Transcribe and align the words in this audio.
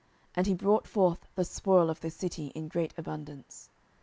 And 0.35 0.47
he 0.47 0.55
brought 0.55 0.87
forth 0.87 1.27
the 1.35 1.45
spoil 1.45 1.91
of 1.91 1.99
the 2.01 2.09
city 2.09 2.47
in 2.55 2.69
great 2.69 2.91
abundance. 2.97 3.69